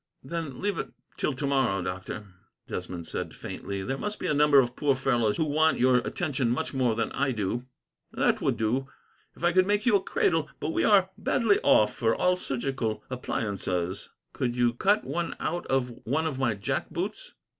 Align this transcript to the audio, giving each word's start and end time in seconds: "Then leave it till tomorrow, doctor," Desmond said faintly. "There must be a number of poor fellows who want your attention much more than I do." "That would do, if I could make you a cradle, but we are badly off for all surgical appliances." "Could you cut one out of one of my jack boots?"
"Then 0.23 0.61
leave 0.63 0.79
it 0.79 0.93
till 1.15 1.33
tomorrow, 1.35 1.83
doctor," 1.83 2.25
Desmond 2.67 3.05
said 3.05 3.35
faintly. 3.35 3.83
"There 3.83 3.99
must 3.99 4.17
be 4.17 4.25
a 4.25 4.33
number 4.33 4.59
of 4.59 4.75
poor 4.75 4.95
fellows 4.95 5.37
who 5.37 5.45
want 5.45 5.77
your 5.77 5.97
attention 5.97 6.49
much 6.49 6.73
more 6.73 6.95
than 6.95 7.11
I 7.11 7.31
do." 7.31 7.67
"That 8.11 8.41
would 8.41 8.57
do, 8.57 8.87
if 9.35 9.43
I 9.43 9.51
could 9.51 9.67
make 9.67 9.85
you 9.85 9.95
a 9.95 10.01
cradle, 10.03 10.49
but 10.59 10.69
we 10.71 10.83
are 10.83 11.11
badly 11.19 11.59
off 11.61 11.93
for 11.93 12.15
all 12.15 12.35
surgical 12.35 13.03
appliances." 13.11 14.09
"Could 14.33 14.55
you 14.55 14.73
cut 14.73 15.03
one 15.03 15.35
out 15.39 15.67
of 15.67 15.91
one 16.05 16.25
of 16.25 16.39
my 16.39 16.55
jack 16.55 16.89
boots?" 16.89 17.33